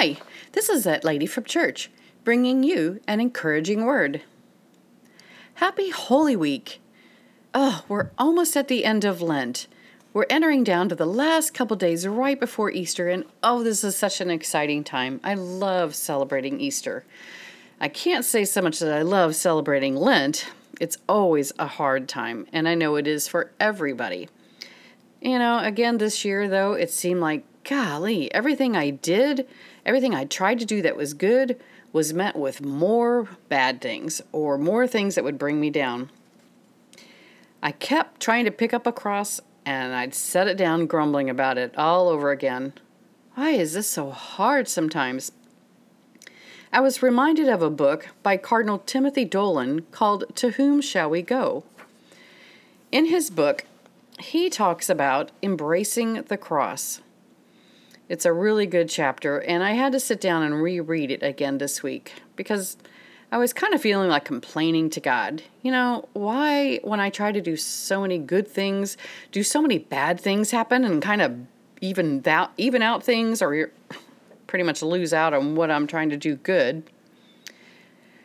Hi, 0.00 0.16
this 0.52 0.68
is 0.68 0.84
that 0.84 1.02
lady 1.02 1.26
from 1.26 1.42
church, 1.42 1.90
bringing 2.22 2.62
you 2.62 3.00
an 3.08 3.18
encouraging 3.18 3.84
word. 3.84 4.22
Happy 5.54 5.90
Holy 5.90 6.36
Week! 6.36 6.80
Oh, 7.52 7.84
we're 7.88 8.10
almost 8.16 8.56
at 8.56 8.68
the 8.68 8.84
end 8.84 9.04
of 9.04 9.20
Lent. 9.20 9.66
We're 10.12 10.26
entering 10.30 10.62
down 10.62 10.88
to 10.90 10.94
the 10.94 11.04
last 11.04 11.52
couple 11.52 11.76
days 11.76 12.06
right 12.06 12.38
before 12.38 12.70
Easter, 12.70 13.08
and 13.08 13.24
oh, 13.42 13.64
this 13.64 13.82
is 13.82 13.96
such 13.96 14.20
an 14.20 14.30
exciting 14.30 14.84
time. 14.84 15.18
I 15.24 15.34
love 15.34 15.96
celebrating 15.96 16.60
Easter. 16.60 17.04
I 17.80 17.88
can't 17.88 18.24
say 18.24 18.44
so 18.44 18.62
much 18.62 18.78
that 18.78 18.96
I 18.96 19.02
love 19.02 19.34
celebrating 19.34 19.96
Lent. 19.96 20.46
It's 20.80 20.98
always 21.08 21.52
a 21.58 21.66
hard 21.66 22.08
time, 22.08 22.46
and 22.52 22.68
I 22.68 22.76
know 22.76 22.94
it 22.94 23.08
is 23.08 23.26
for 23.26 23.50
everybody. 23.58 24.28
You 25.20 25.40
know, 25.40 25.58
again, 25.58 25.98
this 25.98 26.24
year, 26.24 26.48
though, 26.48 26.74
it 26.74 26.92
seemed 26.92 27.20
like, 27.20 27.42
golly, 27.68 28.32
everything 28.32 28.74
I 28.74 28.90
did, 28.90 29.46
everything 29.84 30.14
I 30.14 30.24
tried 30.24 30.58
to 30.60 30.64
do 30.64 30.80
that 30.82 30.96
was 30.96 31.12
good, 31.12 31.60
was 31.92 32.14
met 32.14 32.34
with 32.34 32.64
more 32.64 33.28
bad 33.48 33.80
things 33.80 34.22
or 34.32 34.56
more 34.56 34.86
things 34.86 35.14
that 35.14 35.24
would 35.24 35.38
bring 35.38 35.60
me 35.60 35.68
down. 35.68 36.10
I 37.62 37.72
kept 37.72 38.20
trying 38.20 38.46
to 38.46 38.50
pick 38.50 38.72
up 38.72 38.86
a 38.86 38.92
cross 38.92 39.40
and 39.66 39.94
I'd 39.94 40.14
set 40.14 40.48
it 40.48 40.56
down 40.56 40.86
grumbling 40.86 41.28
about 41.28 41.58
it 41.58 41.76
all 41.76 42.08
over 42.08 42.30
again. 42.30 42.72
Why 43.34 43.50
is 43.50 43.74
this 43.74 43.86
so 43.86 44.10
hard 44.10 44.66
sometimes? 44.66 45.32
I 46.72 46.80
was 46.80 47.02
reminded 47.02 47.48
of 47.48 47.60
a 47.60 47.70
book 47.70 48.08
by 48.22 48.38
Cardinal 48.38 48.78
Timothy 48.78 49.24
Dolan 49.24 49.82
called 49.90 50.24
To 50.36 50.52
Whom 50.52 50.80
Shall 50.80 51.10
We 51.10 51.20
Go? 51.20 51.64
In 52.90 53.06
his 53.06 53.28
book, 53.28 53.64
he 54.18 54.48
talks 54.48 54.88
about 54.88 55.32
embracing 55.42 56.22
the 56.22 56.36
cross. 56.38 57.00
It's 58.08 58.24
a 58.24 58.32
really 58.32 58.66
good 58.66 58.88
chapter, 58.88 59.38
and 59.38 59.62
I 59.62 59.72
had 59.72 59.92
to 59.92 60.00
sit 60.00 60.20
down 60.20 60.42
and 60.42 60.62
reread 60.62 61.10
it 61.10 61.22
again 61.22 61.58
this 61.58 61.82
week 61.82 62.14
because 62.36 62.78
I 63.30 63.36
was 63.36 63.52
kind 63.52 63.74
of 63.74 63.82
feeling 63.82 64.08
like 64.08 64.24
complaining 64.24 64.88
to 64.90 65.00
God. 65.00 65.42
You 65.60 65.72
know, 65.72 66.08
why, 66.14 66.80
when 66.82 67.00
I 67.00 67.10
try 67.10 67.32
to 67.32 67.42
do 67.42 67.54
so 67.56 68.00
many 68.00 68.16
good 68.16 68.48
things, 68.48 68.96
do 69.30 69.42
so 69.42 69.60
many 69.60 69.76
bad 69.76 70.18
things 70.18 70.50
happen 70.50 70.84
and 70.84 71.02
kind 71.02 71.20
of 71.20 71.36
even 71.82 72.22
that 72.22 72.50
even 72.56 72.80
out 72.80 73.04
things 73.04 73.42
or 73.42 73.70
pretty 74.46 74.64
much 74.64 74.80
lose 74.82 75.12
out 75.12 75.34
on 75.34 75.54
what 75.54 75.70
I'm 75.70 75.86
trying 75.86 76.08
to 76.08 76.16
do 76.16 76.36
good. 76.36 76.84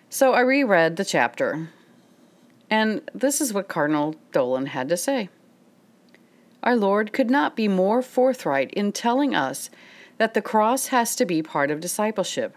So 0.10 0.34
I 0.34 0.40
reread 0.40 0.96
the 0.96 1.04
chapter, 1.04 1.68
and 2.70 3.02
this 3.14 3.42
is 3.42 3.52
what 3.52 3.68
Cardinal 3.68 4.16
Dolan 4.32 4.68
had 4.68 4.88
to 4.90 4.96
say. 4.96 5.28
Our 6.64 6.78
Lord 6.78 7.12
could 7.12 7.30
not 7.30 7.56
be 7.56 7.68
more 7.68 8.02
forthright 8.02 8.72
in 8.72 8.94
telling 8.94 9.36
us 9.36 9.70
that 10.18 10.34
the 10.34 10.42
cross 10.42 10.88
has 10.88 11.16
to 11.18 11.26
be 11.26 11.44
part 11.44 11.70
of 11.70 11.82
discipleship. 11.82 12.56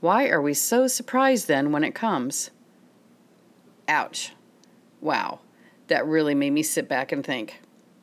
Why 0.00 0.28
are 0.28 0.42
we 0.42 0.52
so 0.52 0.88
surprised 0.88 1.46
then 1.46 1.70
when 1.70 1.84
it 1.84 1.94
comes? 1.94 2.50
Ouch. 3.86 4.32
Wow. 5.00 5.38
That 5.86 6.06
really 6.06 6.34
made 6.34 6.50
me 6.50 6.62
sit 6.62 6.88
back 6.88 7.12
and 7.12 7.24
think. 7.24 7.60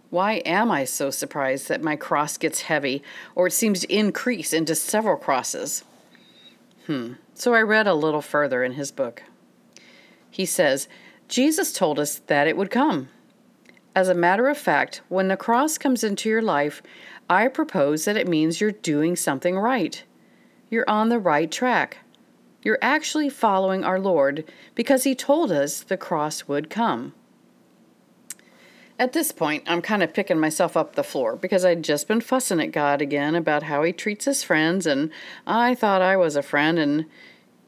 Why 0.10 0.36
am 0.46 0.72
I 0.72 0.86
so 0.86 1.10
surprised 1.10 1.68
that 1.68 1.82
my 1.82 1.96
cross 1.96 2.38
gets 2.38 2.62
heavy, 2.62 3.04
or 3.36 3.48
it 3.48 3.54
seems 3.54 3.82
to 3.82 3.94
increase 3.94 4.54
into 4.54 4.76
several 4.76 5.18
crosses? 5.18 5.84
Hmm. 6.86 7.14
So 7.34 7.54
I 7.54 7.62
read 7.62 7.88
a 7.88 7.94
little 7.94 8.22
further 8.22 8.64
in 8.64 8.74
his 8.74 8.92
book. 8.92 9.24
He 10.30 10.46
says, 10.46 10.88
Jesus 11.28 11.74
told 11.74 12.00
us 12.00 12.20
that 12.28 12.48
it 12.48 12.58
would 12.58 12.72
come. 12.72 13.10
As 13.94 14.08
a 14.08 14.14
matter 14.14 14.48
of 14.48 14.58
fact, 14.58 15.02
when 15.10 15.28
the 15.28 15.36
cross 15.36 15.78
comes 15.78 16.04
into 16.04 16.30
your 16.30 16.42
life, 16.42 16.82
I 17.30 17.48
propose 17.48 18.06
that 18.06 18.16
it 18.16 18.28
means 18.28 18.62
you're 18.62 18.72
doing 18.72 19.16
something 19.16 19.58
right. 19.58 20.04
You're 20.70 20.90
on 20.90 21.10
the 21.10 21.20
right 21.20 21.52
track. 21.52 21.98
You're 22.64 22.80
actually 22.82 23.30
following 23.30 23.84
our 23.84 24.00
Lord 24.00 24.46
because 24.76 25.04
He 25.04 25.16
told 25.16 25.52
us 25.52 25.82
the 25.82 25.98
cross 25.98 26.48
would 26.48 26.70
come. 26.70 27.14
At 28.98 29.14
this 29.14 29.32
point, 29.32 29.64
I'm 29.66 29.82
kind 29.82 30.04
of 30.04 30.14
picking 30.14 30.40
myself 30.40 30.78
up 30.78 30.96
the 30.96 31.04
floor 31.04 31.36
because 31.36 31.66
I'd 31.66 31.84
just 31.84 32.08
been 32.08 32.22
fussing 32.22 32.62
at 32.62 32.72
God 32.72 33.02
again 33.02 33.36
about 33.36 33.64
how 33.64 33.84
He 33.84 33.92
treats 33.92 34.26
His 34.26 34.44
friends, 34.44 34.86
and 34.86 35.10
I 35.46 35.76
thought 35.76 36.02
I 36.02 36.16
was 36.16 36.36
a 36.38 36.44
friend, 36.44 36.80
and 36.80 37.06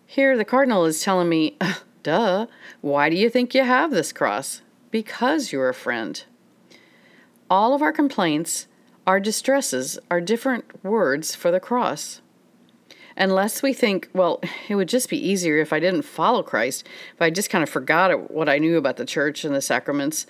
here 0.05 0.37
the 0.37 0.45
Cardinal 0.45 0.85
is 0.85 1.01
telling 1.01 1.27
me, 1.27 1.57
duh, 2.03 2.45
why 2.81 3.09
do 3.09 3.15
you 3.15 3.29
think 3.29 3.53
you 3.53 3.63
have 3.63 3.91
this 3.91 4.13
cross? 4.13 4.61
Because 4.93 5.51
you're 5.51 5.69
a 5.69 5.73
friend. 5.73 6.23
All 7.49 7.73
of 7.73 7.81
our 7.81 7.91
complaints, 7.91 8.67
our 9.07 9.19
distresses, 9.19 9.97
are 10.11 10.21
different 10.21 10.85
words 10.85 11.33
for 11.33 11.49
the 11.49 11.59
cross. 11.59 12.21
Unless 13.17 13.63
we 13.63 13.73
think, 13.73 14.07
well, 14.13 14.39
it 14.69 14.75
would 14.75 14.87
just 14.87 15.09
be 15.09 15.17
easier 15.17 15.57
if 15.57 15.73
I 15.73 15.79
didn't 15.79 16.03
follow 16.03 16.43
Christ, 16.43 16.87
if 17.15 17.21
I 17.23 17.31
just 17.31 17.49
kind 17.49 17.63
of 17.63 17.71
forgot 17.71 18.29
what 18.29 18.47
I 18.47 18.59
knew 18.59 18.77
about 18.77 18.97
the 18.97 19.05
church 19.05 19.43
and 19.43 19.55
the 19.55 19.61
sacraments. 19.61 20.27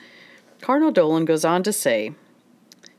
Cardinal 0.62 0.94
Dolan 0.94 1.26
goes 1.26 1.44
on 1.44 1.62
to 1.64 1.74
say, 1.74 2.14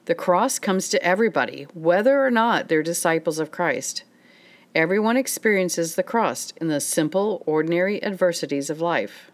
the 0.05 0.15
cross 0.15 0.59
comes 0.59 0.91
to 0.91 1.03
everybody, 1.03 1.67
whether 1.73 2.23
or 2.23 2.31
not 2.31 2.69
they're 2.69 2.83
disciples 2.83 3.39
of 3.39 3.51
Christ. 3.51 4.05
Everyone 4.75 5.17
experiences 5.17 5.95
the 5.95 6.03
cross 6.03 6.53
in 6.61 6.69
the 6.69 6.79
simple, 6.79 7.43
ordinary 7.47 8.05
adversities 8.05 8.69
of 8.69 8.83
life. 8.83 9.31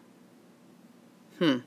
Hmm. 1.41 1.59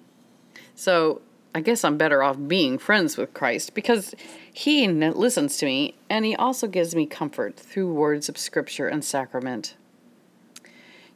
So 0.76 1.22
I 1.56 1.62
guess 1.62 1.84
I'm 1.84 1.98
better 1.98 2.24
off 2.24 2.38
being 2.48 2.78
friends 2.78 3.18
with 3.18 3.34
Christ 3.34 3.74
because 3.74 4.16
He 4.52 4.88
listens 4.88 5.58
to 5.58 5.66
me 5.66 5.96
and 6.10 6.26
He 6.26 6.36
also 6.36 6.68
gives 6.68 6.96
me 6.96 7.06
comfort 7.06 7.58
through 7.58 7.94
words 7.94 8.28
of 8.30 8.38
Scripture 8.38 8.88
and 8.88 9.04
sacrament. 9.04 9.76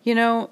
You 0.03 0.15
know, 0.15 0.51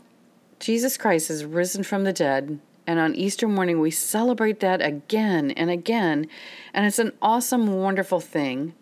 Jesus 0.60 0.98
Christ 0.98 1.30
is 1.30 1.46
risen 1.46 1.84
from 1.84 2.04
the 2.04 2.14
dead, 2.14 2.60
and 2.88 3.00
on 3.00 3.16
Easter 3.16 3.48
morning 3.48 3.80
we 3.80 3.92
celebrate 3.92 4.60
that 4.62 4.82
again 4.82 5.52
and 5.52 5.70
again, 5.70 6.28
and 6.74 6.86
it's 6.86 7.00
an 7.00 7.12
awesome, 7.22 7.68
wonderful 7.68 8.20
thing. 8.20 8.74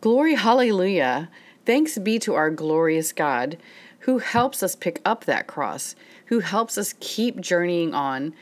Glory, 0.00 0.34
hallelujah! 0.34 1.30
Thanks 1.64 1.98
be 1.98 2.18
to 2.20 2.34
our 2.34 2.50
glorious 2.50 3.12
God 3.12 3.56
who 4.00 4.18
helps 4.18 4.62
us 4.62 4.76
pick 4.76 5.00
up 5.04 5.24
that 5.24 5.46
cross, 5.46 5.96
who 6.26 6.40
helps 6.40 6.78
us 6.78 6.94
keep 7.00 7.40
journeying 7.40 7.92
on 7.92 8.34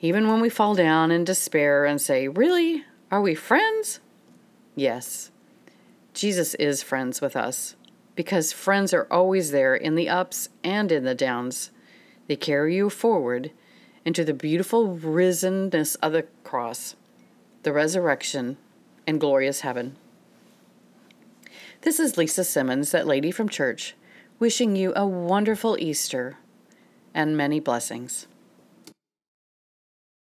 even 0.00 0.28
when 0.28 0.40
we 0.40 0.48
fall 0.48 0.74
down 0.74 1.10
in 1.10 1.24
despair 1.24 1.84
and 1.84 2.00
say, 2.00 2.28
Really? 2.28 2.84
Are 3.10 3.20
we 3.20 3.34
friends? 3.34 4.00
Yes. 4.74 5.30
Jesus 6.14 6.54
is 6.54 6.82
friends 6.82 7.20
with 7.20 7.36
us 7.36 7.76
because 8.14 8.52
friends 8.52 8.92
are 8.92 9.06
always 9.10 9.50
there 9.50 9.74
in 9.74 9.94
the 9.94 10.08
ups 10.08 10.48
and 10.62 10.92
in 10.92 11.04
the 11.04 11.14
downs. 11.14 11.70
They 12.26 12.36
carry 12.36 12.76
you 12.76 12.90
forward 12.90 13.50
into 14.04 14.24
the 14.24 14.34
beautiful 14.34 14.96
risenness 14.96 15.96
of 16.02 16.12
the 16.12 16.26
cross, 16.44 16.94
the 17.62 17.72
resurrection, 17.72 18.56
and 19.06 19.20
glorious 19.20 19.60
heaven. 19.60 19.96
This 21.82 21.98
is 21.98 22.16
Lisa 22.16 22.44
Simmons, 22.44 22.90
that 22.90 23.06
lady 23.06 23.30
from 23.30 23.48
church, 23.48 23.94
wishing 24.38 24.76
you 24.76 24.92
a 24.94 25.06
wonderful 25.06 25.76
Easter 25.78 26.36
and 27.14 27.36
many 27.36 27.58
blessings. 27.58 28.26